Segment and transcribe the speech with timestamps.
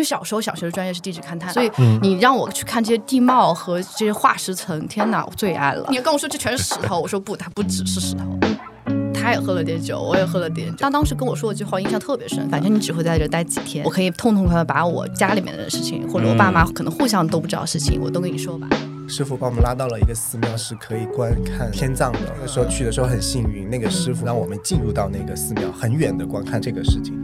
[0.00, 1.70] 为小时候小学的专业是地质勘探，所以
[2.00, 5.86] 你让我去看这些地貌和这些化石层，天哪，我最爱了。
[5.90, 8.38] 你跟我说这全是石头， 我说不，它不只是石头。
[9.12, 10.74] 他也喝了点酒，我也喝了点。
[10.76, 12.48] 他当时跟我说了句话，印象特别深。
[12.48, 18.66] 反正你只会在这待几天，我可以痛痛快快把我家里面的事情，或者我爸妈可能互相都不知道的事情，我都跟你说吧。
[19.06, 22.20] 师傅把我们拉到了一个寺庙，是可以观看天葬的。
[22.40, 27.14] 那时候去的时候很幸运，那个师傅让我们进入到那个寺庙，很远的观看这个事情。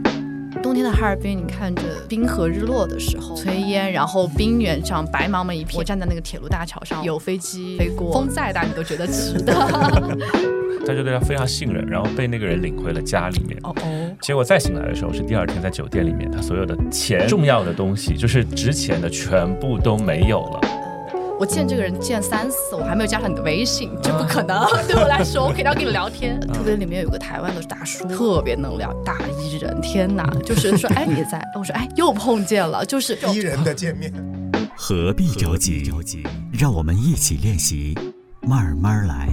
[0.61, 5.77] 冬天的哈尔滨，你看着冰河日落的时候，炊烟，然后冰原上白茫茫一片。
[5.77, 9.53] 我站在那个铁路大桥上，有飞机飞过，风再大你都觉得值得。
[10.85, 13.57] 他就对他非常信任，然后被那个人领回了家里面。
[13.63, 14.15] 哦哦。
[14.21, 20.61] 结果再醒来的时候是第二天在酒店里面，他所有的钱、重要的东西，就是值钱的，全部都没有了。
[21.39, 24.65] 我见这个人见三次，我还没有加上你的微信，这不可能。
[24.87, 26.39] 对我来说，我肯定要跟你聊天。
[26.39, 30.27] 特别里面有个台湾的大叔，特别能聊，大伊人，天哪！
[30.43, 31.39] 就是说，哎， 你在？
[31.53, 34.11] 我说，哎，又碰见了，就是伊人的见面。
[34.75, 35.91] 何必着急？
[36.51, 37.95] 让我们一起练习，
[38.41, 39.29] 慢慢来。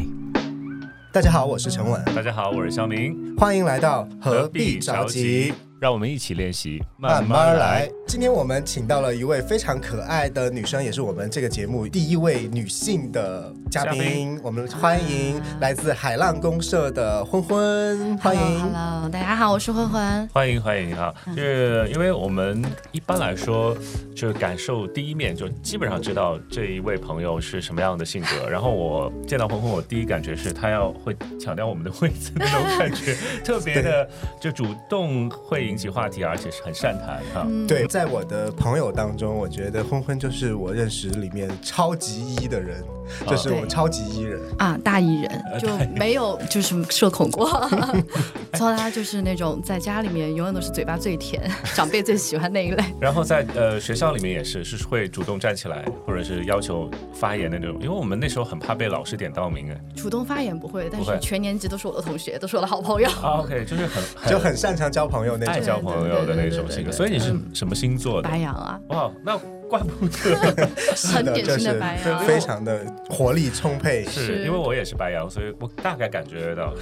[1.10, 2.04] 大家好，我是陈稳。
[2.14, 3.34] 大家好，我是肖明。
[3.38, 5.54] 欢迎来到何必着急。
[5.80, 7.90] 让我们一起练习，慢慢来。
[8.06, 14.38] 今天我们请到了一位非常可爱的女生，也是我们这个节目第一位女性的嘉宾。
[14.42, 18.60] 我们欢迎来自海浪公社的昏昏，欢迎。
[18.60, 20.28] Hello，大家好，我是昏昏。
[20.28, 21.12] 欢迎欢迎啊！
[21.34, 23.76] 就是因为我们一般来说，
[24.14, 28.48] 就是感受第一面，就基本上知道这一位朋友是什么样的性格。
[28.48, 34.08] 然后我见到昏昏，我第一感觉是他要会抢掉我们的位置那种感觉， 特别的
[34.40, 35.63] 就主动会。
[35.66, 37.46] 引起话题，而且是很善谈哈。
[37.66, 42.82] 对，在我的朋友当中，我觉得昏昏就是我认识里面超级一的人，
[43.26, 47.68] 就是我超级艺人啊，大艺人就没有就是社恐过。
[48.54, 52.84] 从他就是那种在家里面永远都是嘴巴最甜，长辈最喜欢那一类。
[53.00, 57.74] 然后在呃学校里面也是，是会主动站起来，或者是要求发言的那种。
[57.80, 59.80] 因为我们那时候很怕被老师点到名哎。
[59.96, 63.10] 主动发言不会，但是全年级都是我的同学，都是我的好朋友。
[63.22, 65.64] OK，就是很就很擅长交朋友那种。
[65.64, 68.28] 交朋友的那种性格，所以你是什么星座的？
[68.28, 68.78] 白羊啊！
[68.88, 70.68] 哇，那怪不得，
[71.12, 74.04] 很典型的白羊，非常的活力充沛。
[74.04, 76.74] 是因为我也是白羊，所以我大概感觉到。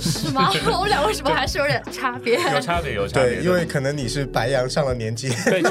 [0.00, 0.50] 是吗？
[0.66, 2.34] 我们俩为什么还是有点差别？
[2.52, 3.36] 有差别，有差别。
[3.36, 5.28] 对，因为可能你是白羊上了年纪。
[5.44, 5.62] 对，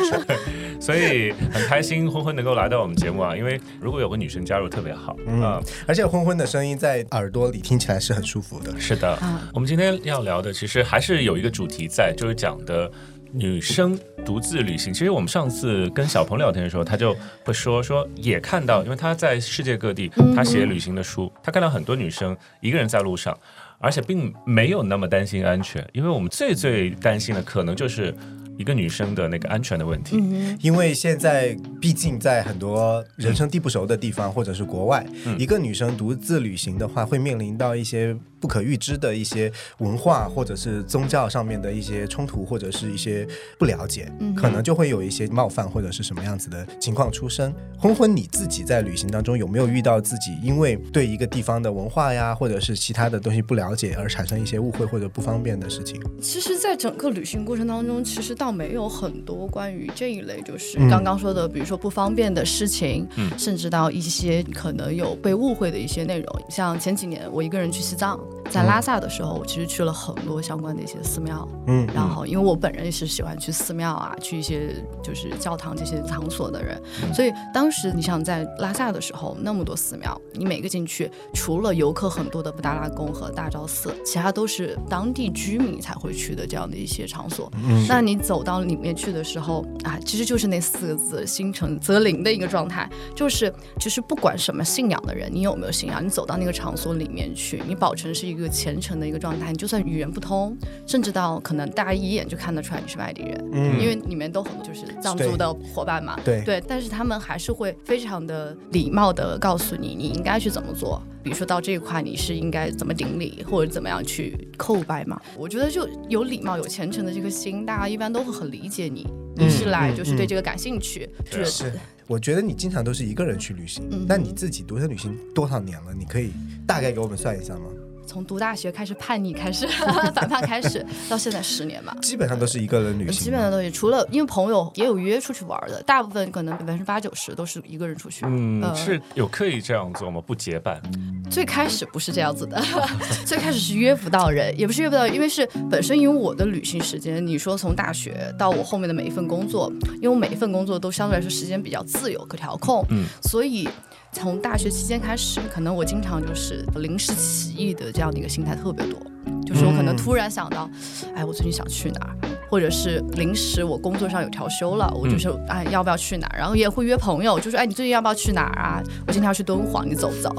[0.80, 3.36] 所以很开心昏昏能够来到我们节目啊！
[3.36, 8.80] 因为如果有个女生加入特别好嗯，而且昏昏的声音在耳朵里听起来是很舒服的。
[8.80, 9.18] 是的，
[9.54, 12.90] 我们今天要聊的其实还是有一个主题在，就是讲的。
[13.32, 23.38] 女生独自旅行，其实我们上次跟小鹏聊天的时候，他就会说说也看到，因为他在世界各地，他写旅行的书，他看到很多女生一个人在路上，
[23.80, 28.14] 而且并没有那么担心安全，因为我们最最担心的可能就是。
[28.60, 30.18] 一个女生的那个安全的问题，
[30.60, 35.02] 因为现在毕竟在很多人生地不熟的地方，或者是国外，
[35.38, 43.28] 一个女生独自旅行的话，会面临到一些不可预知的一些文化或者是宗教上面的一些冲突，或者是一些
[43.58, 47.54] 不了解，嗯可能就会有一些冒犯或者是什么样子的情况出生。
[47.78, 56.02] 昏昏，你自己在旅行当中有没有遇到自己因为对一个地方的文化呀，或者是其他的东西不了解而产生一些误会或者不方便的事情？
[56.22, 66.42] 其实，在整个旅行过程当中，其实倒没有很多关于这一类，就是刚刚说的，比如说不方便的事情，嗯甚至到一些可能有被误会的一些内容。
[66.50, 68.20] 像前几年我一个人去西藏，
[68.50, 71.48] 在拉萨的时候，我其实去了很多相关的一些寺庙。
[71.68, 76.82] 嗯，然后因为我本人也是喜欢去寺庙啊，去一些就是教堂这些场所的人，
[77.14, 87.52] 所以当时你想在拉萨的时候，那么多寺庙，你每个进去，除了游客很多的布达拉宫和大昭寺，其他都是当地居民才会去的这样的一些场所。
[87.64, 88.40] 嗯，那你走。
[88.40, 111.02] 走到里面去的时候啊，其实就是那四个字“心诚则灵”的一个状态，就是其实不管什么信仰的人，你有没有信仰，你走到那个场所里面去，你保持是一个虔诚的一个状态，你就算语言不通，甚至到可能大家一眼就看得出来你是外地人，嗯，因为里面都很多就是藏族的伙伴嘛，对对，但是他们还是会非常的礼貌的告诉你你应该去怎么做。
[111.24, 115.22] 比如说到这一块，你是应该怎么顶礼，或者怎么样去叩拜嘛？
[115.38, 119.08] 我觉得就有礼貌、有虔诚的这个心，大家一般都会很理解你。
[119.36, 121.10] 你是来就是对这个感兴趣。
[121.32, 121.72] 是，
[122.08, 125.94] 我觉得你经常都是一个人去旅行，那你自己独身旅行多少年了？
[125.94, 126.32] 你可以
[126.66, 127.66] 大概给我们算一下吗？
[128.10, 138.26] 从读大学开始叛逆，开始反叛， 开始到现在十年嘛，基本上都是一个人旅行，基本上都是除了因为朋友也有约出去玩的，大部分可能百分之八九十都是一个人出去。
[138.26, 140.20] 嗯，是有刻意这样做吗？
[140.26, 140.82] 不结伴？
[141.30, 142.60] 最开始不是这样子的，
[143.28, 153.70] 最开始是约不到人，也不是约不到，因为是本身因为我的旅行时间，你说从大学到我后面的每一份工作，因为我每一份工作都相对来说时间比较自由可调控，嗯，所以。
[154.12, 159.00] 从大学期间开始，可能我经常就是临时起意的这样的一个心态特别多，
[159.46, 160.70] 就是我可能突然想到，
[161.16, 162.16] 哎，我最近想去哪儿，
[162.50, 166.38] 或者是临时我工作上有调休了，我就说，哎，要不要去哪儿？
[166.38, 168.82] 然后也会约朋友，就说，哎，你最近要不要去哪儿啊？
[169.08, 170.36] 我今天要去敦煌，你走不走？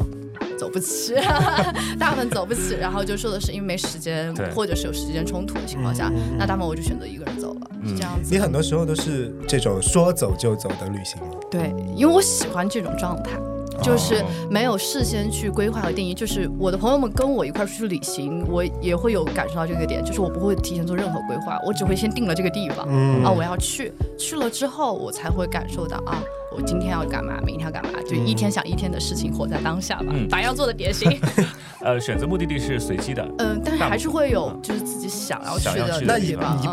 [0.58, 1.14] 走不起，
[1.98, 8.34] 大部分走不起，然后就说的是因为没时间，或者是有时间冲突的情况下，那大部分我就选择一个人走了，是这样子。
[8.34, 11.28] 你很多时候都是这种说走就走的旅行吗？
[11.50, 13.38] 对，因为我喜欢这种状态。
[13.82, 22.86] 就是没有事先去规划和定义，就是我的朋友们跟我一块出去旅行，我也会有感受到这个点，就是我不会提前做任何规划，我只会先定了这个地方，
[23.24, 26.22] 啊，我要去，去了之后我才会感受到啊。
[26.52, 27.40] 我今天要干嘛？
[27.44, 28.00] 明天要干嘛？
[28.02, 30.12] 就一天想一天的事情，活在当下吧。
[30.28, 31.18] 白羊座的别心。
[31.82, 33.26] 呃，选择目的地是随机的。
[33.38, 36.00] 嗯，但是还是会有，就是自己想要去的。
[36.04, 36.18] 那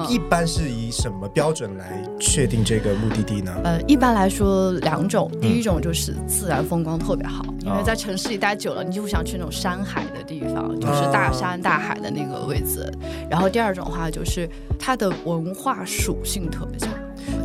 [0.09, 3.53] 一般是以什么标准来确定这个目的地呢？
[3.63, 12.91] 呃，一般来说两种，第一种就是自然风光特别好，因为在城市里待久了，你就会想去那种山海的地方，就是大山大海的那个位置。
[13.30, 16.89] 然后第二种话就是它的文化属性特别强。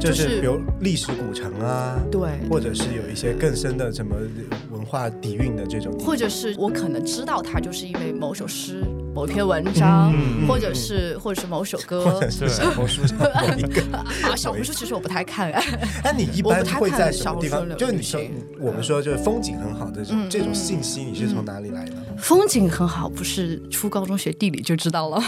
[0.02, 2.20] 就是比如历史古城啊，对，
[2.50, 4.16] 或者是有一些更深的什么
[4.70, 8.82] 文化底蕴的这种，或者是我可能知道它就是因为某首诗、
[9.14, 10.12] 某篇文章，
[10.48, 15.52] 或者是或者是某首歌，或者是 小红书上某一个啊，小红书其实我不太看。
[16.02, 17.68] 那你一般会在什么地方？
[17.76, 18.20] 就是你说
[18.58, 21.92] 我们说就是风景很好的这种信息，你是从哪里来的？
[22.16, 25.22] 风景很好，不是初高中学地理就知道了。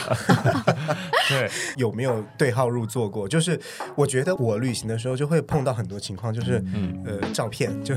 [1.28, 3.28] 对，有没有对号入座过？
[3.28, 3.60] 就是
[3.94, 6.62] 我觉得我旅行的时候就会碰到很多情况，就是
[7.04, 7.94] 呃，照片就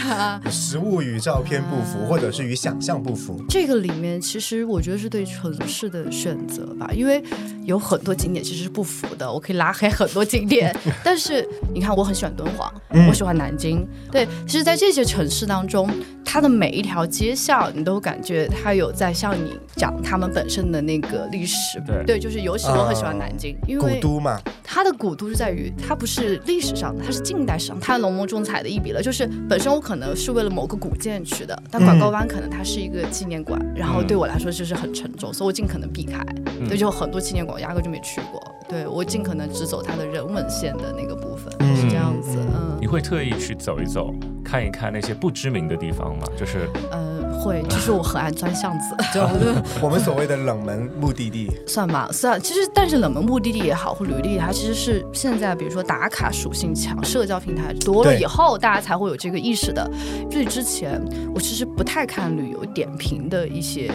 [0.50, 3.44] 实物与照片不符，或者是与想象不符。
[3.48, 7.22] 这个里面其实我觉得是对城市的选择吧，因为
[7.64, 9.30] 有很多景点其实是不符的。
[9.30, 10.74] 我可以拉黑很多景点，
[11.04, 12.72] 但是你看，我很喜欢敦煌，
[13.08, 13.86] 我喜欢南京。
[14.10, 15.90] 对，其实，在这些城市当中，
[16.24, 21.82] 它的每一条街巷，你都感觉它有在向你讲他们本身的那个历史。
[21.86, 24.40] 对，对，就是尤其我很喜欢南京，因为古都嘛。
[24.62, 29.02] 它的古都是在于，它不是历史上的，它是近代史上，它浓墨重彩的一笔了。
[29.02, 36.24] 就是本身我可能是为了某个古建去的，但广告湾可能它是一个纪念馆，然后对我来说就是很沉重，所以我尽可能避开。
[36.68, 38.42] 对，就很多纪念馆压根就没去过。
[38.68, 42.36] 对我尽可能只走它的人文线的那个部分，是这样子。
[42.36, 44.12] 嗯，你会特意去走一走，
[44.44, 46.26] 看一看那些不知名的地方吗？
[46.36, 47.64] 就是，呃，会。
[47.68, 49.20] 其实我很爱钻巷子， 就
[49.80, 52.40] 我们所谓的冷门目的地， 算吧，算。
[52.40, 59.88] 其实，但是冷门目的地也好，或履历，它其实是现在，比如说打卡属性强，社交平台多了以后，大家才会有这个意识的。
[60.28, 61.00] 最之前，
[61.32, 63.92] 我其实不太看旅游点评的一些。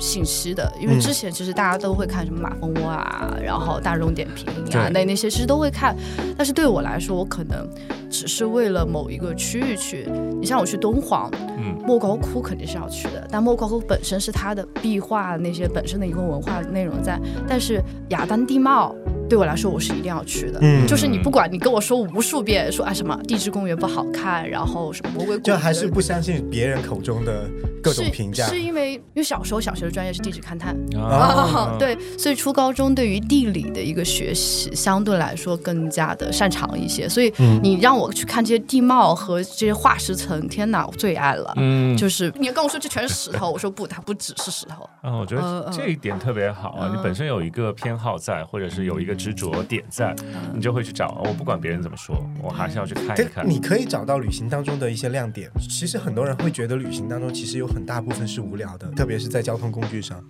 [0.00, 4.46] 信息的，因为之前其实大家都会看什么马蜂窝啊，然后大众点评
[4.78, 5.94] 啊，那那些其实都会看。
[6.36, 7.68] 但是对我来说，我可能
[8.08, 10.08] 只是为了某一个区域去。
[10.40, 17.20] 你像我去敦煌，嗯，莫高窟肯定是要去的，但莫高窟本身是它的壁画那些本身的一个文化内容在。
[17.46, 18.94] 但是雅丹地貌
[19.28, 20.58] 对我来说，我是一定要去的。
[20.62, 27.44] 嗯，就是你不管你跟我说无数遍说啊什么地质公园不好看，然后什么魔鬼谷，就还是不相信别人口中的。
[27.82, 37.32] 各种评价是因为因为小时候小学的专业是地质勘探啊，对，所以初高中对于地理的一个学习相对来说更加的擅长一些，所以
[37.62, 41.52] 你让我去看这些地貌和这些化石层，天哪，我最爱了。
[41.56, 44.88] 嗯，就是 你跟我说这全是石头，我说不，它不只是石头。
[45.02, 50.14] 嗯，我觉得这一点特别好啊，你本身有一个偏好在，或者是有一个执着点在，
[50.54, 51.20] 你就会去找。
[51.24, 53.48] 我不管别人怎么说，我还是要去看一看。
[53.48, 55.50] 你可以找到旅行当中的一些亮点。
[55.68, 57.70] 其实很多人会觉得旅行当中其实有。
[57.70, 60.22] 很大部分是无聊的，特别是在交通工具上。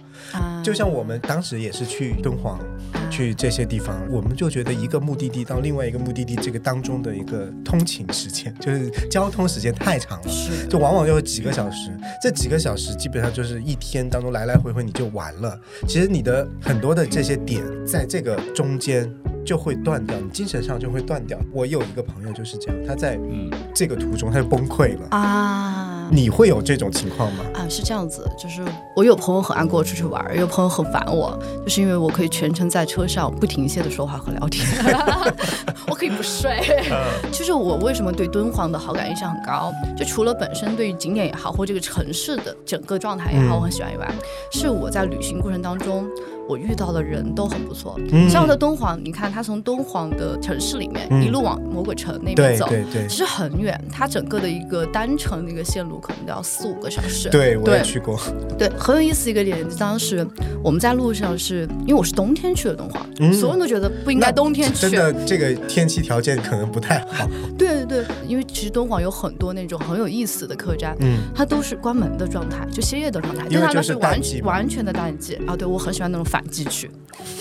[0.63, 2.59] 就像我们当时也是去敦煌，
[3.11, 10.33] 去这些地方，我们就觉得一个目的地到另外一个目的地这个当中的一个通勤时间，就是交通时间太长了，
[10.69, 11.91] 就往往就有几个小时。
[12.23, 15.59] 这几个小时基本上就是一天当中来来回回你就完了。
[15.89, 19.11] 其实你的很多的这些点在这个中间
[19.45, 21.39] 就会断掉，你精神上就会断掉。
[21.53, 23.19] 我有一个朋友就是这样，他在
[23.75, 25.90] 这个途中他就崩溃了啊。
[26.11, 27.45] 你会有这种情况吗？
[27.55, 28.65] 啊，是这样子，就是
[28.97, 34.67] 我有朋友很爱跟我出去玩，也有朋友很烦我，就是因为我可以全程在车上不停歇的说话和聊天，
[35.89, 36.61] 我可以不睡。
[37.31, 44.13] 就是我为什么对敦煌的好感印象很高，就除了本身对于景点也好，或这个城市的整个状态也好，我很喜欢以外，
[44.51, 46.09] 是我在旅行过程当中。
[46.51, 47.97] 我遇到的人都很不错，
[48.29, 57.29] 像我在敦煌，你看他从敦煌的城市里面一路往魔鬼城那边走，对对，其实很远，它整个的一个单程的一个线路可能都要四五个小时。
[57.29, 58.19] 对，我也去过。
[58.59, 60.27] 对，很有意思一个点，当时
[60.61, 67.31] 我们在路上是因为我是冬天去的敦煌，所有人都觉得不应该冬天去，真的这个天气条件可能不太好。
[67.57, 75.55] 对对对，因为其实敦煌有很多那种很有意思的客栈，嗯，它都是关门的状态，就歇业的状态，因为它是完完全的淡季啊。
[75.55, 76.40] 对我很喜欢那种反。
[76.49, 76.91] 季去，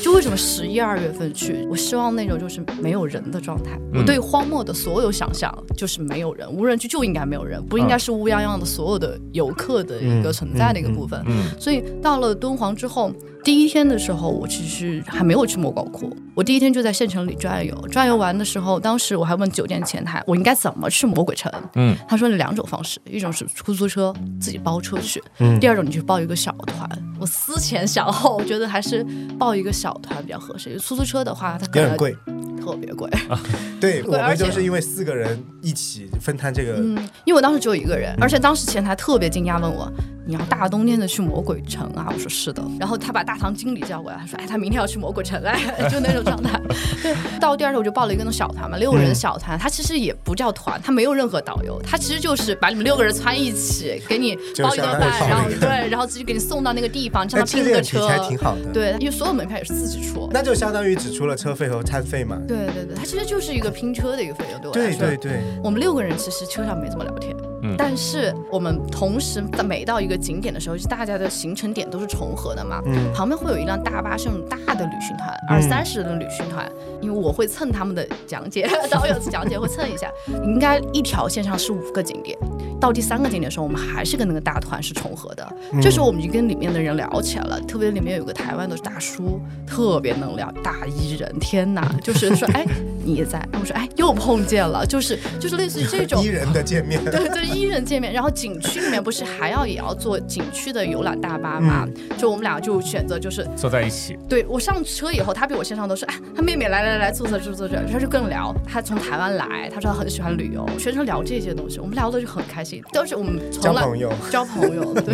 [0.01, 1.65] 就为什么十一二月份去？
[1.69, 3.79] 我希望那种就是没有人的状态。
[3.93, 11.23] 我对荒漠的所有想象就是没有人，无人区就应该没有人，不应该是乌泱泱的所有的游客的一个存在的一个部分。
[11.59, 13.11] 所以到了敦煌之后。
[13.43, 16.15] 第一天的时候，我其实还没有去莫高窟。
[16.35, 21.51] 我第一天就在县城里转悠，转悠完的时候，当时我还问酒店前台，我应该怎么去魔鬼城？
[21.75, 26.87] 嗯，他说了两种方式，一种是出租车自己包车去，嗯，第二种你去报一个小团。
[27.19, 29.05] 我思前想后，我觉得还是
[29.37, 30.77] 报一个小团比较合适。
[30.77, 32.15] 出租车的话，它有点贵，
[32.61, 33.09] 特别贵。
[33.79, 39.91] 对我们就是因为四个人一起分摊这个，嗯，因为我当时只有一个人，而且当时前台特别惊讶，问我。
[40.29, 42.05] 你要大冬天的去魔鬼城啊？
[42.13, 42.63] 我说是的。
[42.79, 46.61] 然后他把大堂经理叫过来，他说：“哎，他明天要去魔鬼城哎，就那种状态。
[47.01, 49.57] 对，到第二天我就报了一个那种小团嘛，六个人的小团。
[49.57, 58.07] 他其实也不叫团，他没有任何导游，他其实就是把你们六个人穿一起，给你包一顿饭，然后对，然后直接给你送到那个地方，让他拼个车。
[58.07, 58.71] 还挺好的。
[58.71, 60.29] 对，因为所有门票也是自己出。
[60.31, 62.39] 那就相当于只出了车费和餐费嘛。
[62.47, 65.07] 对对对，他其实就是一个拼车的一个费用，对我来说。
[65.07, 65.41] 对对对。
[65.63, 67.35] 我们六个人其实车上没怎么聊天。
[67.77, 72.81] 但是我们同时在每到一个景点的时候，就大家的行程点都是重合的嘛。
[72.85, 73.11] 嗯。
[73.13, 76.69] 旁边会有一辆大巴，是那种大的旅行团，二三十人的旅行团。
[77.01, 80.11] 因为我会蹭他们的讲解， 导游讲解会蹭一下。
[80.43, 82.37] 应该一条线上是五个景点，
[82.79, 85.47] 到第三个景点的时候，我们还是跟那个大团是重合的。
[85.81, 92.65] 这时候我们就跟里面的人聊起来了，特别里面有个台湾的大叔，特别能聊，大伊人，天哪，就是说，哎，
[93.09, 93.43] 你也在？
[93.59, 97.39] 我说，哎，又碰见了，就是就是类似于这种 伊人的见面，对对。
[97.49, 101.87] 一人见面，然后景区里面不是还要也要坐景区的游览大巴吗？
[102.15, 104.15] 就我们俩就选择就是坐在一起。
[104.29, 108.55] 对我上车以后，他比我先上都是，哎，他妹妹来来来坐坐坐坐这，他就更聊。
[108.67, 112.83] 他从台湾来，他说他很喜欢旅游，全程聊这些东西，我们聊的就很开心。
[112.93, 115.13] 都是我们交朋友，交朋友，对，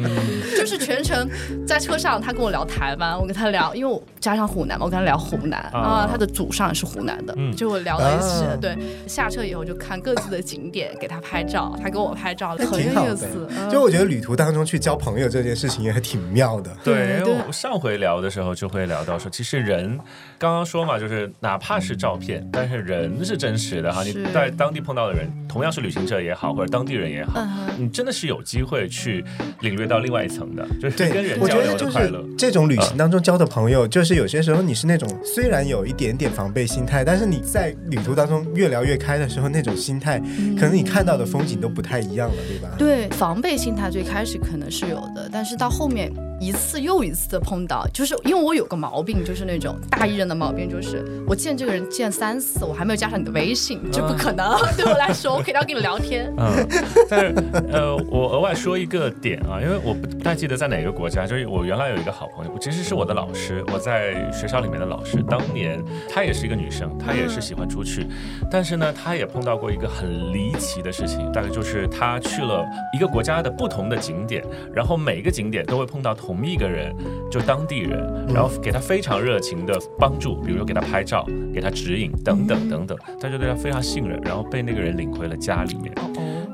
[0.56, 1.28] 就是全程
[1.66, 8.42] 在车上，他跟我聊台湾，我跟他聊，因为我加上湖南嘛，我跟他聊湖南啊，他的祖上也是湖南的，就我聊了一起。
[8.58, 8.74] 对，
[9.06, 11.78] 下车以后就看各自的景点，给他拍照。
[11.82, 13.46] 他给我拍照，很有意思。
[13.70, 16.70] 就我觉得旅途当中去交朋友这件事情也还挺妙的。
[16.82, 20.00] 对，因为我上回聊的时候就会聊到说，其实人
[20.38, 24.02] 刚刚说嘛，就是哪怕是照片，但是人是真实的哈。
[24.02, 29.22] 你在当地碰到的人，同样是旅行者也好，或者当地人也好，你真的是有机会去
[29.60, 32.24] 领略到另外一层的，就是跟人交流的快乐。
[32.38, 40.18] 这种旅行当中交的朋友，就是有些时候你是那种虽然有一点点防备心态，但是你在旅途当中越聊越开的时候，那种心态，
[40.58, 42.68] 可能你看到的风景都不太一样了，对吧？
[42.78, 46.12] 对，防备心态最开始可能是有的，但是到后面。
[46.40, 54.52] 一次又一次的碰到，就是因为我有个毛病，就是那种大艺人的毛病，就是我见这个人见三次，我还没有加上你的微信，这不可能。
[54.76, 56.30] 对我来说，我肯定要跟你聊天。
[56.36, 56.68] 嗯，
[57.08, 57.34] 但是
[57.72, 68.06] 呃，我额外说一个点啊，因为我不不太记得在哪个国家，就是我原来有一个好朋友，其实是我的老师，我在学校里面的老师，当年她也是一个女生，她也是喜欢出去，
[68.50, 74.42] 但是呢，她也碰到过一个很离奇的事情，大概就是她去了一个国家的不同的景点，
[74.72, 76.12] 然后每一个景点都会碰到。
[76.24, 76.94] 同一个人，
[77.30, 78.00] 就当地人，
[78.32, 85.92] 然后给她非常热情的帮助，比如说给她拍照、给她指引等等等等，他就对她非常信任，然后被那个人领回了家里面。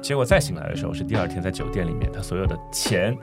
[0.03, 3.17] 结果再醒来的时候是第二天在酒店里面，他所有的钱、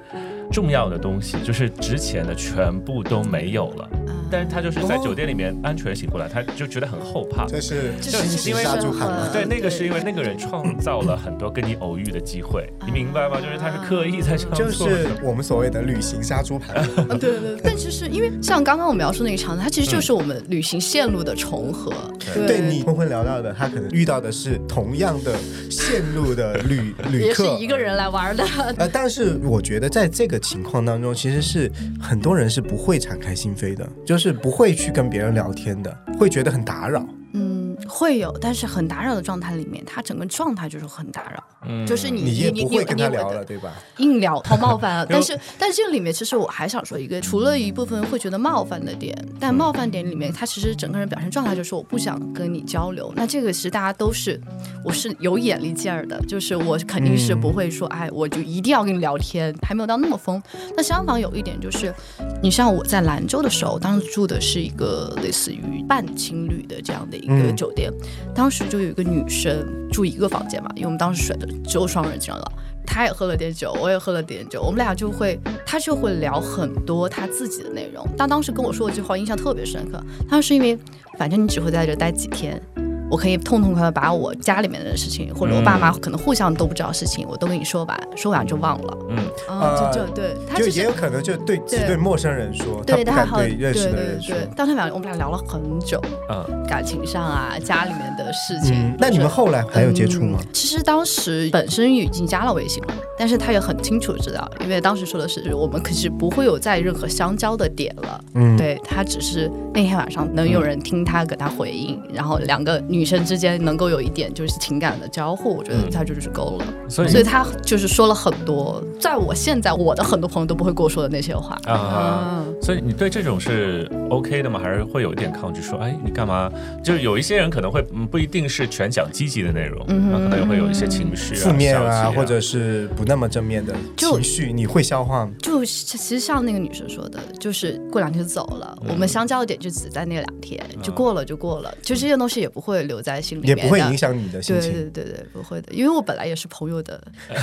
[0.52, 3.90] 重要的东西，就是值钱的全部都没有了。
[4.30, 7.46] 但是他就是在酒店里面安全醒过来，他就觉得很后怕。
[7.48, 9.30] 这是就是因为杀猪盘吗？
[9.32, 13.40] 对，那个是因为那个人创造了很多跟你偶遇的机会，你明白吗？
[13.40, 14.88] 就是他是刻意在这样做。
[14.88, 16.86] 就是我们所谓的旅行杀猪盘。
[17.18, 17.62] 对对对。
[17.64, 21.94] 但其实因为像刚刚我描述那个场景，它其实就是我们旅行线路的重合。
[22.34, 25.34] 对你昏昏聊到的，他可能遇到的是同样的
[25.72, 28.44] 线路的旅 旅客，也是一个人来玩的。
[28.78, 34.18] 呃，但是我觉得在这个情况当中，其实是很多人是不会敞开心扉的，就。
[34.18, 37.08] 是不会去跟别人聊天的，会觉得很打扰。
[37.34, 41.44] 嗯，会有，但是很打扰的状态里面，他整个状态就是很打扰。
[41.86, 43.74] 就是你你你你不会跟他你聊了，对吧？
[43.98, 45.06] 硬聊好冒犯啊！
[45.10, 53.12] 但是但是这个里面其实我还想说一个，除了一部分会觉得冒犯的点，但冒犯点里面他其实整个人表现状态就是我不想跟你交流。
[53.16, 54.40] 那这个是大家都是
[54.84, 60.42] 我是有眼力劲儿的，就是我肯定是不会说哎我就一定要跟你聊天，还没有到那么疯。
[60.76, 61.94] 那相反有一点就是，
[62.42, 67.92] 你像我在兰州的时候，当时住的是一个类似于半情侣的这样的一个嗯酒店，
[68.34, 72.52] 当时就有一个女生住一个房间嘛，因为我们当时选的只有双人间了。
[72.86, 78.08] 他也喝了点酒，我也喝了点酒，我们俩就会，他就会聊很多他自己的内容。
[78.18, 80.02] 他当时跟我说一句话，印象特别深刻。
[80.30, 80.80] 他说是因为，
[81.18, 82.62] 反正你只会在这待几天，
[83.10, 88.98] 我可以痛痛快快把我家里面的事情，或者我爸妈可能互相都不知道事情，我都跟你说完，说完就忘了。
[89.10, 94.36] 嗯，啊，就就对，他就就也有可能就对只对对陌生人说，他对，不敢对认对对识的人说。
[94.36, 98.76] 对，当天晚上我们俩聊了很久，嗯，感情上啊，家里面的事情。
[98.76, 100.40] 嗯，那你们后来还有接触吗？
[100.42, 108.24] 嗯其实当时本身已经加了微信了，但是他也很清楚知道，因为当时说的是我们可是不会有在任何相交的点了。
[108.36, 116.66] 嗯，对他只是那天晚上能有人听他给他回应，然后两个女生之间能够有一点就是情感的交互，我觉得他就是够了。
[116.90, 121.58] 所以所以他就是说了很多，在我现在我的很多朋友都不会跟我说的那些话。
[121.66, 124.60] 啊，嗯，所以你对这种是 OK 的吗？
[124.62, 125.62] 还是会有一点抗拒？
[125.62, 126.52] 说，哎，你干嘛？
[126.84, 135.32] 就是有一些人可能会，嗯，不一定是全讲积极的内容，嗯哼然后可能也会有一些情绪啊、负面啊，啊，或者是不那么正面的情绪，你会消化吗？
[135.40, 138.78] 就其实像那个女生说的，就是过两天就走了。
[138.88, 141.74] 我们相交的点就只在那两天，就过了就过了。
[141.82, 144.72] 就这些东西也不会留在心里面，也不会影响你的心对情。
[144.74, 147.02] 对对对，不会的，因为我本来也是朋友的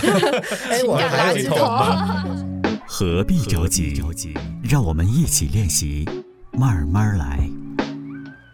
[0.79, 2.81] 情感垃圾桶，桶。
[2.87, 4.03] 何必着急？
[4.63, 6.09] 让我们一起练习，
[6.53, 7.49] 慢慢来。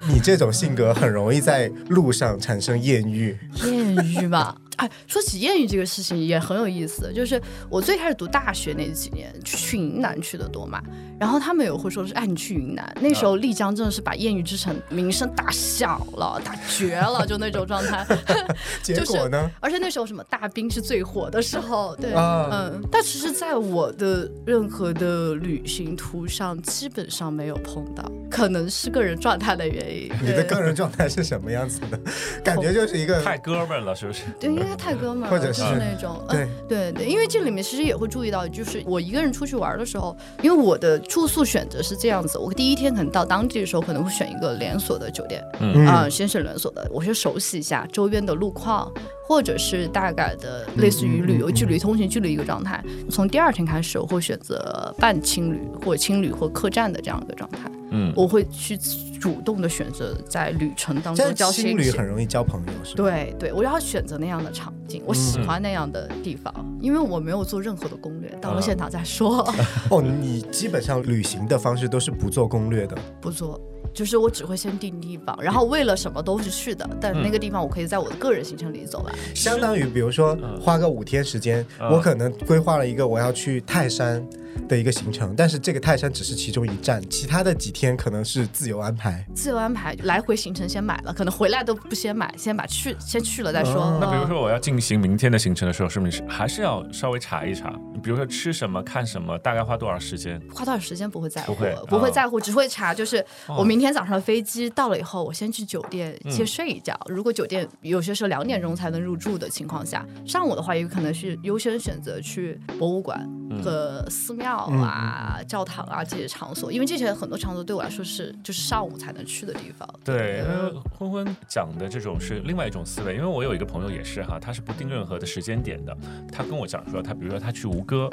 [0.09, 3.39] 你这种性格很容易在路上产生艳遇。
[3.65, 7.13] 艳遇吧，哎，说起艳遇这个事情也很有意思。
[7.13, 10.83] 就是我最开始读大学那几年，去云南去的多嘛，
[11.19, 18.07] 然后他们也会说是，哎，你去云南，那时候丽江真的是把艳遇之城名声打响了，打绝了，就那种状态。
[18.83, 19.51] 结果呢？
[19.61, 30.11] 而且那时候什么大冰是最火的时候，对，啊嗯，但其实在我的任何的旅行途上，基本上没有碰到，可能是个人状态的原因。
[30.23, 32.01] 你的个人状态是什么样子的？
[32.43, 34.23] 感觉就是一个太哥们儿了，是不是？
[34.39, 48.89] 对，应该太哥们儿了，或者就是那种，对嗯，对对，因为这里面其实也会注意到，就是我一个人出去玩的时候，因为我的住宿选择是这样子，我第一天可能到当地的时候可能会选一个连锁的酒店，嗯啊、先是连锁的，我先熟悉一下周边的路况，
[49.27, 52.81] 或者是大概的类似于旅游距离、通行距离一个状态。
[53.11, 58.77] 从第二天开始，我会选择半青旅或青旅或客栈的这样一个状态，嗯，我会去
[59.21, 62.97] 主动的选择在旅程当中交心很容易交朋友，是吧？
[62.97, 69.47] 对对，我要选择那样的场景，我喜欢那样的地方，因为我没有做任何的攻略，到了现场再说，
[69.91, 72.97] 哦，你基本上旅行的方式都是不做攻略的。
[73.21, 73.61] 不做。
[73.93, 79.13] 就是我只会先定地方，然后为了什么都是去的，但那个地方我可以在我的个人行程里走完。
[79.35, 84.25] 相当于比如说花个五天时间，嗯我可能规划了一个我要去泰山
[84.69, 89.25] 的一个行程，但是这个泰山只是其中一站，其他的几天可能是自由安排。
[89.35, 93.75] 自由安排，来回行程先买了，可能回来都不先买，先把去先去了再说。
[93.83, 97.71] 哦那比如嗯说我要进行明天的行程的时候，是不是还是要稍微查一查？
[98.03, 100.41] 比如说吃什么、看什么，大概花多少时间？
[100.53, 101.55] 花多少时间不会在乎，
[101.87, 106.99] 不会哦在乎，只会查就是哦我明天早上的飞机到了以后，我先去酒店嗯先睡一觉。
[107.07, 119.89] 如果酒店有些时候两点钟才能入住的情况下，上午的话也有可能是优先选择去博物馆嗯和寺庙啊、教堂啊这些场所，因为这些很多场所对我来说是就是上午才能去的地方。
[120.05, 125.97] 对，因嗯为昏昏讲的这种是另外一种思维，因为我有一个朋友也是哈，他是不定任何的时间点的。
[126.33, 128.09] 他跟我讲说，他比如说他去吴哥，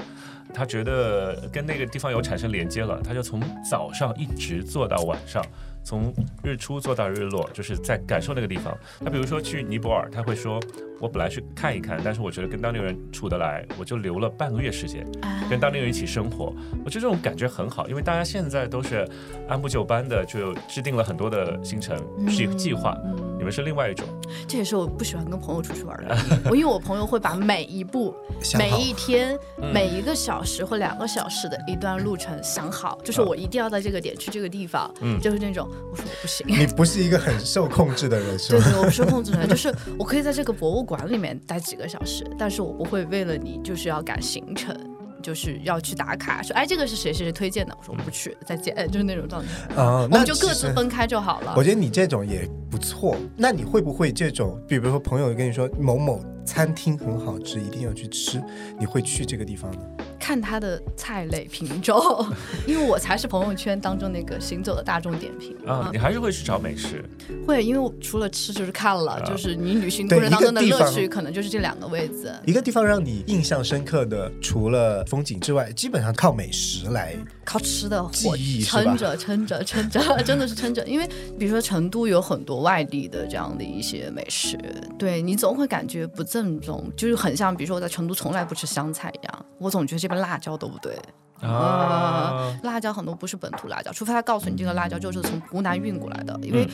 [0.54, 5.44] 他觉得跟那个地方有产生连接了，他就从早上一直坐到晚上。
[5.84, 6.14] 从
[6.44, 8.78] 日出坐到日落，就是在感受那个地方。
[9.00, 10.60] 他比如说去尼泊尔，他会说
[11.00, 19.08] ：“我本来去看一看，但是我觉得跟当地人处得来，我就留了半个月时间。”啊跟当地人一起生活，我觉得这种感觉很好，因为大家现在都是
[19.48, 22.94] 按部就班的，就制定了很多的行程计计划。
[23.38, 24.06] 你们是另外一种，
[24.46, 26.18] 这也是我不喜欢跟朋友出去玩的。
[26.50, 28.14] 我因为我朋友会把每一步、
[28.58, 36.46] 每一天、嗯每一个小时或两个小时的一段路程想好，就是我一定要在这个点去这个地方，嗯就是那种我说我不行。
[36.46, 38.64] 你不是一个很受控制的人，是吧？
[38.66, 44.74] 对对，我是控制的人，就是我可以在这个博物馆里面待几个小时，但是我不会为了你就是要赶行程，
[45.22, 51.64] 就是要去打卡，说哎这个是谁谁谁推荐的，我说我不去，再见，就是那种状态，啊、我那们就各自分开就好了我。
[51.64, 53.16] 觉得你这种也不错。
[53.36, 58.42] 那你会不会这种，比如说朋友跟你说某某餐厅很好吃，一定要去吃，
[58.80, 59.80] 你会去这个地方呢？
[60.20, 61.96] 看它的菜类品种，
[62.68, 65.90] 因为我才是朋友圈当中那个行走的大众点评啊。
[65.94, 67.02] 你还是会去找美食？
[67.46, 72.34] 会，因为除了吃就是看了，就是你旅行过程当中的乐趣，可能就是这两个位置。
[72.46, 80.86] 一个地方让你印象深刻的，除了风景之外，基本上靠美食来，靠吃的记忆撑着，撑着，撑着， 真的是撑着。
[80.86, 81.08] 因为
[81.40, 84.58] 比如说成都有很多外地的这样的一些美食，
[85.00, 90.18] 对你总会感觉不正宗，就是很像，比如说我在成都从来不吃香菜一样，我总觉得这边。
[90.18, 90.98] 辣椒都不对
[91.42, 96.68] 啊，辣椒很多不是本土辣椒，除非他告诉你这个辣椒就是从湖南运过来的，因为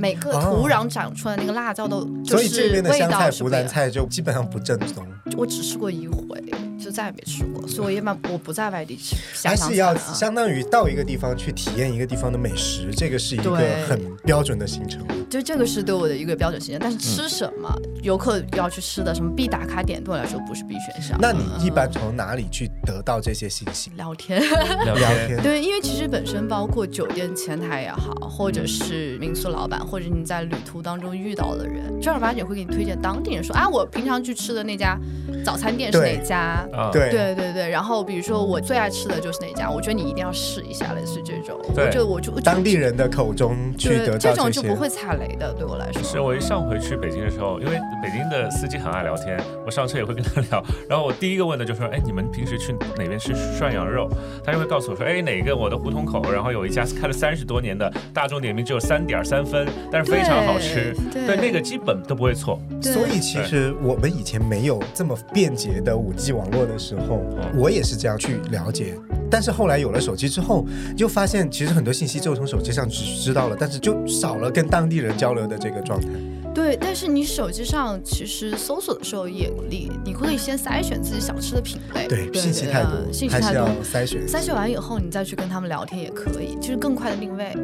[0.00, 5.06] 每个土壤长出来那个辣椒都，所以这边的香菜、湖南菜就基本上不正宗。
[5.36, 6.42] 我只吃过一回。
[6.88, 9.14] 就再也没吃过，所以我一般我不在外地吃。
[9.46, 15.06] 还是要相当于到一个地方去体验一个地方的美食，这个是一个很标准的行程。
[15.28, 17.70] 就这个是对我的一个标准行程，但是吃什么，
[18.02, 21.18] 游客要去吃的什么必打卡点，对我来说不是必选项。
[21.20, 23.90] 那你一般从哪里去得到这些信息？
[23.94, 24.40] 聊天，
[24.86, 25.38] 聊天。
[25.42, 34.98] 对，因为其实本身包括酒店前台也好，或者是民宿老板，或者你在旅途当中遇到的人，正儿八经会给你推荐当地人说，啊，我平常去吃的那家
[35.44, 36.66] 早餐店是哪家？
[36.92, 41.58] 对对对对，然后比如说我最爱吃的就是那家，我觉得你一定要试一下，类似这种。
[41.74, 46.02] 对，就我就当地人的口中去得到这种就不会踩雷的，对我来说。
[46.02, 50.64] 是我一上回去北京的时候，因为北京的司机很爱聊天，我上车也会跟他聊。
[50.88, 54.08] 然后我第一个问的就说：“哎，你们平时去哪边吃涮羊肉？”
[54.44, 60.94] 他就会告诉我说：“哎，哪个我的胡同口，然后有一家开了三十多年的大众点评，只有三点三分，但是非常好吃。
[61.12, 62.60] 对，那个基本都不会错。
[62.82, 67.24] 所以其实我们以前没有这么便捷的五 G 网络的时候。
[67.56, 68.94] 我也是这样去了解，
[69.30, 70.64] 但是后来有了手机之后，
[70.96, 76.08] 就发现其实很多信息就从手机上只知道了，但是就少了跟当地人交流的这个状态。
[76.54, 82.06] 对，但是你手机上其实搜索的时候也你你可以先筛选自己想吃的品类。
[82.06, 84.26] 对，信息太多，信息太多，筛选。
[84.26, 87.56] 筛选完以后，你再去跟他们聊天也可以，就是更快的定位。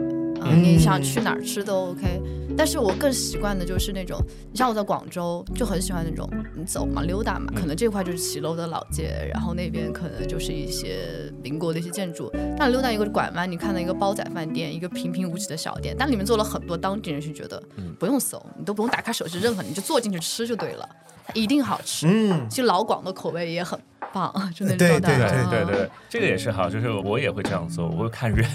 [0.44, 2.20] 嗯，你想去哪儿吃都 OK。
[2.56, 4.16] 但是我更习惯的就是那种，
[4.52, 12.30] 你像我在广州就很喜欢那种，你走嘛溜达嘛，可能这块就是骑楼的老街，然后那边可能就是一些邻国的一些建筑。
[12.56, 17.60] 但溜达一个拐弯，你看到一个煲仔饭店，一个平平无奇的小店，但里面做了很多当地人是觉得，
[17.98, 20.88] 不用搜，你都不用打开手机任何，你就坐进去吃就对了，
[21.32, 22.06] 一定好吃。
[22.08, 23.76] 嗯，其实老广的口味也很。
[24.14, 28.48] 棒，就那种对对对对对，这个也是好，就是我也会这样做，我会看人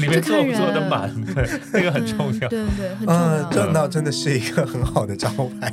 [0.00, 3.86] 里面坐不坐得满，对，那个很重要，对对，很重要。
[3.86, 5.72] 真的是一个很好的招牌。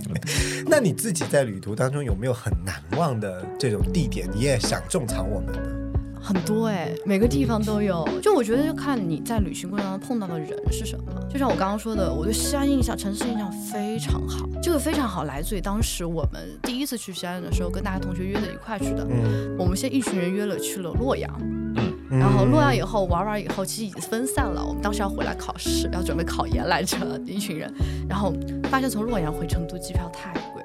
[0.68, 4.30] 那你自己在旅途当中有没有很难忘的这种地点？
[4.32, 5.83] 你也想种草我们呢？
[6.24, 8.08] 很多哎，每个地方都有。
[8.22, 11.06] 就我觉得，就看你在旅行过程当中碰到的人是什么。
[11.30, 14.48] 就像我刚刚说的，我对西安印象、城市印象非常好。
[14.62, 19.06] 这个非常好，来自于当时我们第一次去西安的时候，跟大家同学约的一块去的。
[19.10, 19.58] 嗯。
[19.60, 21.30] 我们先一群人约了去了洛阳。
[21.42, 22.18] 嗯。
[22.18, 24.64] 然后洛阳以后玩完以后，其实已经分散了。
[24.66, 27.70] 我们当时要回来考试，要准备考研来着，一群人。
[28.08, 28.34] 然后
[28.70, 30.64] 发现从洛阳回成都机票太贵，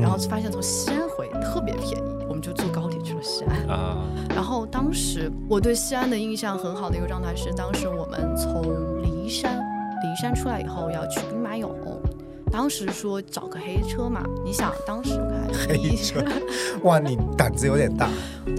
[0.00, 2.23] 然后发现从西安回特别便宜，
[3.24, 3.66] 西安。
[3.66, 3.96] 啊。
[4.28, 8.62] 然后当时我对西安的印象很好的一个状态是，当时我们从
[9.02, 9.58] 骊山，
[10.04, 11.70] 骊山出来以后要去兵马俑，
[12.52, 15.18] 当时说找个黑车嘛，你想当时
[15.52, 16.22] 开 黑车，
[16.84, 18.08] 哇，你胆子有点大。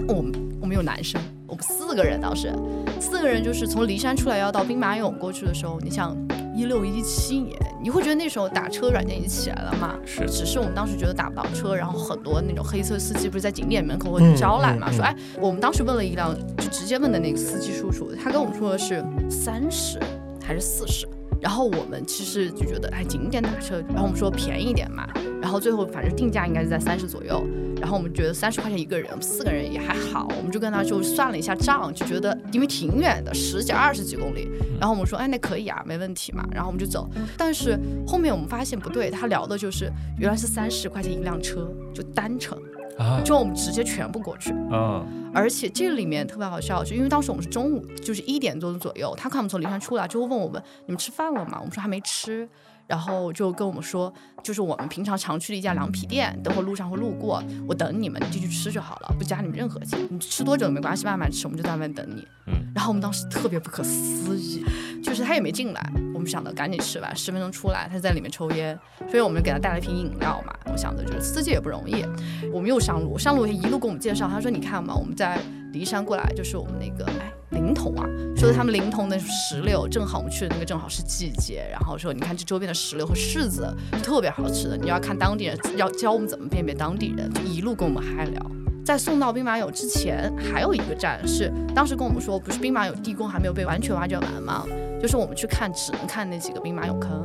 [0.08, 2.52] 我们我们有男生，我们四个人当时，
[3.00, 6.16] 四个人就是从骊山出来要到兵马俑过去的时候，你想。
[6.56, 9.94] 一六一七年，你会觉得那时候打车软件已经起来了嘛？
[10.06, 14.90] 是，只是我们当时觉得打不到车，然后很多那种黑色司机不是在景点门口会招揽嘛？
[14.90, 20.00] 说哎，我们当时问了一辆，就直接问的那个司机叔叔，他跟我们说的是三十
[20.42, 21.06] 还是四十？
[21.38, 25.06] 然后我们其实就觉得哎，景点打车，然后我们说便宜一点嘛，
[25.46, 27.46] 然后最后反正定价应该是在三十左右。
[27.80, 34.48] 然后我们觉得三十块钱一个人，四个人也还好，我们就跟他就算了一下账，就觉得因为挺远的，十几二十几公里。
[34.80, 36.44] 然后我们说，哎，那可以啊，没问题嘛。
[36.50, 37.08] 然后我们就走。
[37.38, 42.58] 但是后面我们发现不对，他聊的就是原来是三十块钱一辆车，就单程
[42.98, 45.06] 啊，就我们直接全部过去啊。
[45.32, 51.58] 而且这里面特别好笑，就因为当时我们是中午，就是一点多左右，他看我们从灵山出来，就会问我们，你们吃饭了吗？
[51.60, 52.48] 我们说还没吃。
[52.86, 62.26] 然后就跟我们说，就是我们平常常去的一家凉皮店，等会路上会路过，我等你们，你进去吃就好了，不加你们任何钱，你吃多久都没关系，慢慢吃，我们就在外面等你。
[62.46, 62.54] 嗯。
[62.74, 64.64] 然后我们当时特别不可思议，
[65.02, 68.78] 就是他也没进来，我们想着赶紧吃完，十分钟出来，他在里面抽烟，
[69.10, 70.54] 所以我们就给他带了一瓶饮料嘛。
[70.70, 72.04] 我想着就是司机也不容易，
[72.52, 75.40] 我们又上路，上路一路跟我们介绍，他说你看嘛，我们在
[75.72, 77.32] 骊山过来，就是我们那个哎。
[77.56, 88.46] 灵童啊，说他们灵童的石榴，正好我们去的那个正好是季节，然后说你看这周边的石榴和柿子是特别好吃的，你要看当地人要教我们怎么辨别当地人，就一路跟我们嗨聊。
[88.84, 94.64] 在送到兵马俑之前，还有一个站是当时跟我们说，不是兵马俑地宫还没有被完全挖掘完吗？
[95.00, 97.24] 就是我们去看，只能看那几个兵马俑坑。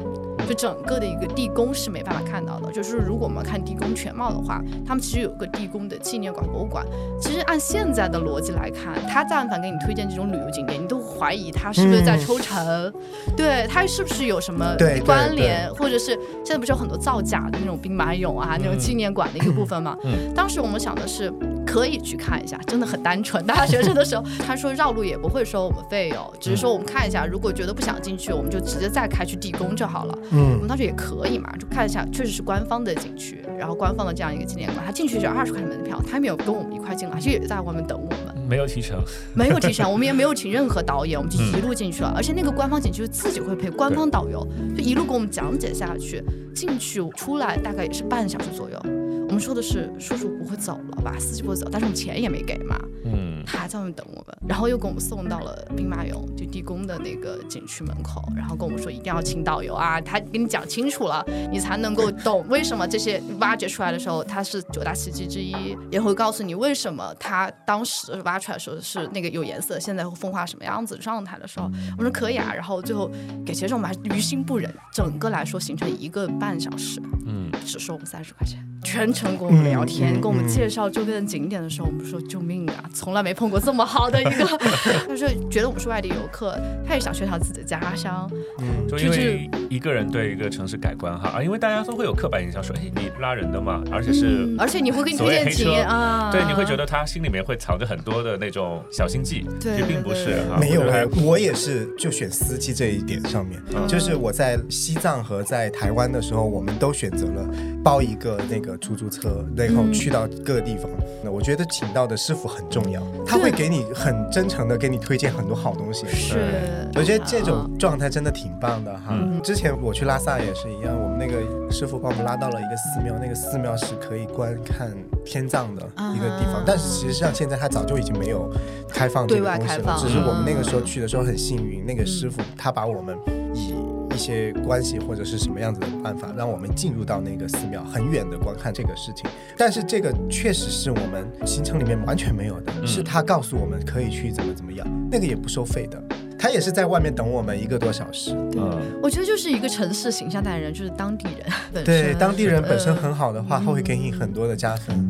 [0.52, 2.70] 就整个的一个地宫是没办法看到的。
[2.72, 6.86] 就是如果我们看地宫全貌的话，他们其实有个地宫的纪念馆、博物馆。
[7.22, 12.92] 其实按现在的逻辑来看，他但凡给你推荐这种旅游景点，你都怀疑他是不是在抽成，
[13.38, 16.12] 对他是不是有什么关联，或者是
[16.44, 19.96] 现在不是有很多造假的那种兵马俑啊，那种纪念馆的一个部分吗？
[20.36, 21.32] 当时我们想的是
[21.72, 23.46] 可以去看一下，真的很单纯。
[23.46, 30.18] 大学生的时候，他说绕路也不会收我们费用，只是说我们看一下，如果觉得不想进去，我们就直接再开去地宫就好了。
[30.32, 39.02] 嗯，我们当时也可以嘛，就看一下，确实是官方的景区，然后官方的这样一个纪念馆，他进去只要二十块钱门票，他没有跟我们一块进来，就也在外面等我们，没有提成，
[39.34, 46.22] 没有提成，我们也没有请任何导演，我们就一路进去了，而且那个官方景区自己会配官方导游，就一路给我们讲解下去，
[46.54, 49.01] 进去出来大概也是半小时左右。
[49.32, 51.16] 我们说的是叔叔不会走了吧？
[51.18, 52.78] 司机不会走，但是我们钱也没给嘛。
[53.06, 73.10] 嗯，他还在外面等我们，然后又给我们送到了兵马俑就地宫的那个景区门口，然后跟我们说一定要请导游啊，他给你讲清楚了，你才能够懂为什么这些挖掘出来的时候它是九大奇迹之一，也会告诉你为什么它当时挖出来的时候是那个有颜色，现在会风化什么样子状态的时候，我说可以啊，然后最后
[73.46, 78.60] 给钱时候我们还于心不忍，整个来说行程一个半小时，嗯，只收我们三十块钱。
[78.84, 84.46] 全程跟我们聊天，跟我们介绍周边的景点的时候，我们说救命啊，从来没碰过这么好的一个。
[85.08, 88.30] 他说觉得我们是外地游客，他也想宣传自己的家乡。
[88.60, 100.58] 嗯，就因为一个人对一个城市改观哈啊，因为大家都会有刻板印象，说哎你拉人的嘛，而且是而且你会给你推荐景啊，对，你会觉得他心里面会藏着很多的那种小心计，其实并不是哈。
[100.60, 107.48] 没有哎，我也是就选司机这一点上面，就是我在西藏和在台湾的时候，我们都选择了
[107.84, 108.71] 包一个那个。
[108.78, 110.90] 出租车，然后去到各个地方。
[111.24, 116.08] 那我觉得请到的师傅很重要，他会给你很真诚的给你推荐很多好东西。
[116.08, 119.18] 是，我觉得这种状态真的挺棒的哈。
[119.44, 124.92] 之前我去拉萨也是一样，我们那个师傅把我们拉到了一个寺庙，那个寺庙是可以观看
[125.24, 125.82] 天葬的
[126.16, 128.52] 一个地方，但是其实上现在他早就已经没有
[128.90, 129.98] 开放这个东西了。
[130.00, 133.16] 只是我们那个时候去的时候很幸运，那个师傅他把我们
[133.54, 133.91] 以。
[134.22, 139.28] 一些关系或者是什么样子的办法，让我们进入到那个寺庙，很远的观看这个事情。
[139.58, 146.00] 但是这个确实是我们行程里面完全没有的，是他告诉我们可以去怎么怎么样，那个也不收费的，
[146.38, 148.36] 他也是在外面等我们一个多小时。
[148.56, 151.28] 嗯，我觉得就是一个城市形象代言人，就是当地
[151.74, 151.84] 人。
[151.84, 155.04] 对，当地人本身很好的话，他会给你很多的加分。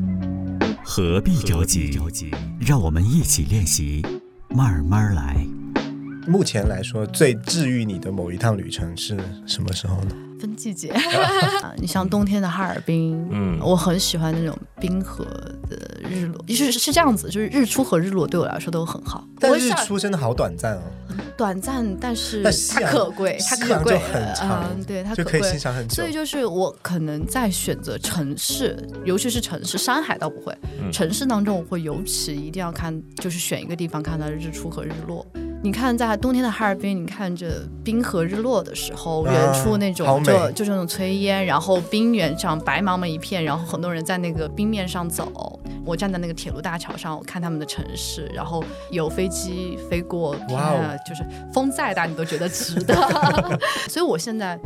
[0.85, 1.99] 何必着急？
[2.61, 4.05] 让我们一起练习，
[4.47, 5.45] 慢慢来。
[6.27, 10.15] 目前来说，最治愈你的某一趟旅程是什么时候呢？
[10.39, 10.91] 分季节，
[11.77, 15.23] 你像冬天的哈尔滨，嗯，我很喜欢那种冰河
[15.69, 15.77] 的
[16.09, 19.23] 日落，是是这样子，就是日出和日落对我来说都很好。
[19.39, 20.81] 但日出真的好短暂哦，
[21.37, 24.01] 短暂，但是它可贵，它可贵，
[24.41, 25.93] 嗯，对，它就可以欣赏很久。
[25.93, 30.57] 所以就是我可能在选择城市，尤其是城市，山海倒不会，
[30.91, 35.23] 城市当中我会尤其一定要看，就是选一个地方看它的日出和日落。
[35.63, 45.59] 你看，在冬天的哈尔滨，你看着冰河日落的时候，远处那种就就是那种炊烟，然后冰原上白茫茫一片，然后很多人在那个冰面上走。
[45.85, 52.95] 我站在那个铁路大桥上，我看他们的城市，然后有飞机飞过，哇，就是风再大你都觉得值得。
[53.87, 54.59] 所以我现在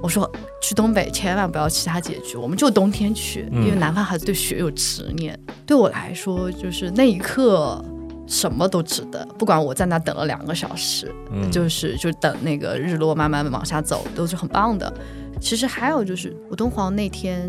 [0.00, 0.30] 我说
[0.62, 5.38] 去东北千万不要其他结局，我们就冬天去，因为南方孩子对雪有执念。
[5.66, 7.84] 对我来说，就是那一刻。
[8.28, 11.10] 什么都值得，不管我在那等了两个小时，
[11.50, 14.92] 就是就等那个日落慢慢往下走，都是很棒的。
[15.40, 17.48] 其实还有就是，我敦煌那天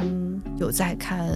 [0.58, 1.28] 有在看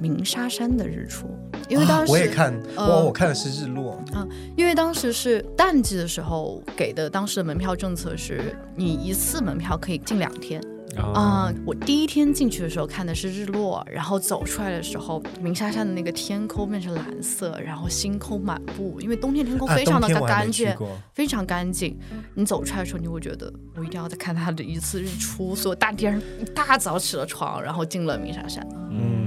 [0.00, 1.28] 鸣沙山的日出，
[1.68, 4.26] 因为当时我也看，我我看的是日落啊，
[4.56, 10.60] 因为当时是淡季的时候给的，当时的门票政策是你一次门票可以进两天。
[10.96, 11.52] 啊！
[11.64, 19.00] 我第一天进去的时候看的是日落，然后走出来的时候，鸣沙山的那个天空变成蓝色，然后星空满布。
[19.00, 20.74] 因为冬天天空非常的干净，
[21.14, 21.98] 非常干净。
[22.34, 25.54] 你走出来的时候，你会觉得我一定要再看它的一次日出。
[25.54, 28.66] 所以大天一大早起了床，然后进了鸣沙山。
[28.90, 29.19] 嗯。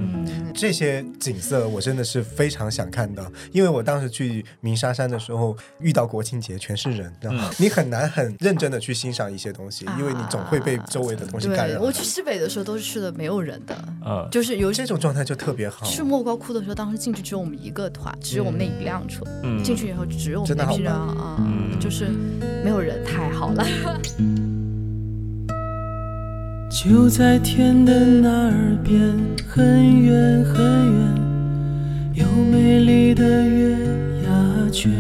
[0.55, 7.13] 这些景色我真的是非常想看到，因为我当时去鸣沙山的时候遇到国庆节全是人，
[7.57, 11.81] 你很难很认真的去欣赏一些东西，因为你总会被周围的东西感染。
[11.81, 15.85] 我去西北的时候都是去的没有人的，啊，就是有这种状态就特别好。
[15.85, 19.25] 去莫高窟的时候，当时进去只有我们一个团，只有我们那一辆车，
[19.63, 21.37] 进去以后只有我们那批人啊，
[21.79, 22.09] 就是
[22.63, 23.65] 没有人，太好了。
[26.73, 28.51] 就在天的那
[28.83, 28.99] 边，
[29.47, 31.15] 很远很远，
[32.15, 33.77] 有美丽的月
[34.23, 34.91] 牙泉。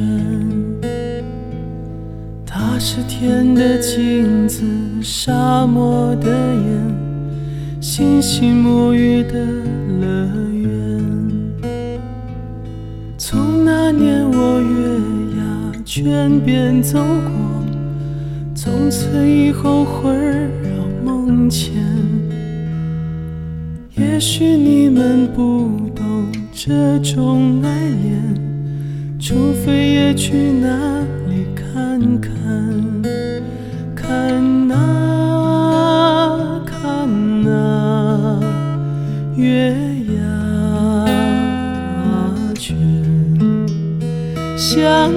[2.45, 4.63] 它是天的镜子，
[5.01, 9.33] 沙漠的眼，星星沐浴的
[9.99, 11.03] 乐园。
[13.17, 17.33] 从那年我月牙泉边走过，
[18.53, 20.82] 从此以后环绕。
[21.49, 21.73] 前，
[23.95, 27.69] 也许你们不懂这种爱
[28.03, 28.35] 恋，
[29.19, 32.31] 除非也去那里看看，
[33.95, 37.07] 看那看
[37.43, 38.39] 那
[39.35, 39.75] 月
[40.15, 40.21] 牙
[42.55, 42.75] 泉，
[44.57, 45.11] 想